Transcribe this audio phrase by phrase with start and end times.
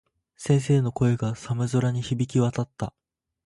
[0.35, 2.91] 先生の声が、寒空に響き渡った。